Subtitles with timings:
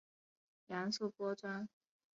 [0.65, 1.69] 杨素颇专。